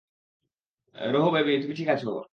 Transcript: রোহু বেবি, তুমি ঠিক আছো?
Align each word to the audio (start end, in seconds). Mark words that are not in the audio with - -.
রোহু 0.95 1.29
বেবি, 1.31 1.51
তুমি 1.61 1.73
ঠিক 1.75 1.89
আছো? 1.89 2.09